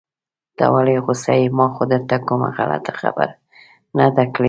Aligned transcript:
ته 0.57 0.65
ولې 0.75 0.95
غوسه 1.05 1.33
يې؟ 1.41 1.47
ما 1.57 1.65
خو 1.75 1.83
درته 1.93 2.15
کومه 2.27 2.47
غلطه 2.57 2.91
خبره 3.01 3.33
نده 3.97 4.23
کړي. 4.33 4.39